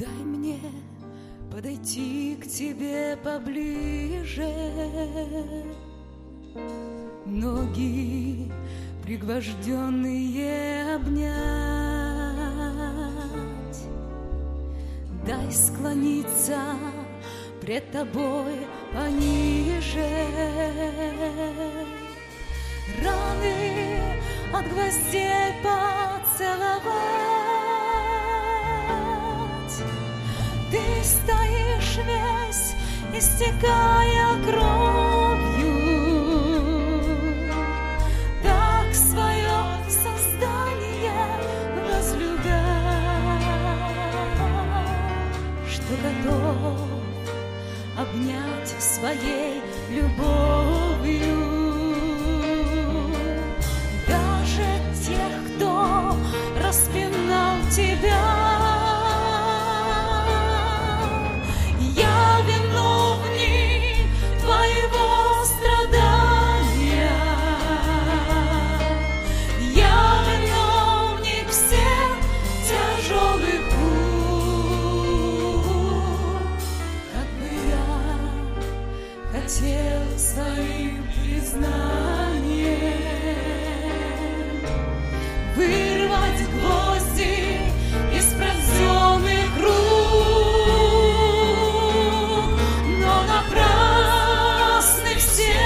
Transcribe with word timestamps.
Дай 0.00 0.24
мне 0.24 0.58
подойти 1.52 2.34
к 2.36 2.46
тебе 2.46 3.18
поближе, 3.22 4.50
Ноги 7.26 8.50
пригвожденные 9.02 10.94
обнять, 10.94 11.20
Дай 15.26 15.52
склониться 15.52 16.62
пред 17.60 17.92
тобой 17.92 18.66
пониже. 18.94 20.08
Раны 23.04 24.00
от 24.54 24.66
гвоздей 24.66 25.52
поцеловать. 25.62 27.29
Ты 31.00 31.06
стоишь 31.06 31.96
весь, 32.04 32.74
истекая 33.14 34.34
кровью, 34.44 35.74
так 38.42 38.94
свое 38.94 39.60
создание 39.88 41.24
возлюбя, 41.88 42.66
что 45.70 45.92
готов 46.02 46.80
обнять 47.96 48.74
своей 48.78 49.62
любовью. 49.88 51.40
Даже 54.06 54.66
тех, 55.06 55.32
кто 55.56 56.14
распинал 56.62 57.56
тебя. 57.70 58.09
Своим 81.50 81.64
признанием 81.70 82.70
вырвать 85.56 86.42
гвозди 86.50 87.58
из 88.14 88.26
пронзенных 88.34 89.50
рук, 89.58 89.78
но 93.00 93.14
напрасны 93.24 95.12
все 95.18 95.60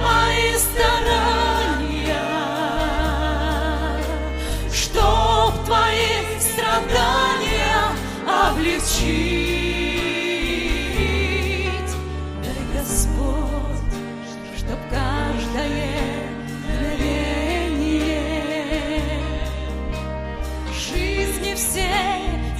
мои 0.00 0.50
старания, 0.56 2.24
чтоб 4.72 5.52
твои 5.64 6.12
страдания 6.38 7.80
облегчить. 8.26 9.47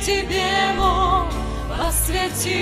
Тебе 0.08 0.72
мог 0.74 1.26
посвятить. 1.68 2.56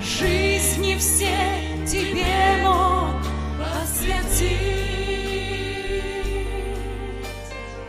Жизни 0.00 0.96
всей 0.96 1.86
Тебе 1.86 2.64
мог 2.64 3.22
посвятить. 3.60 4.58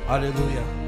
Аллилуйя. 0.07 0.83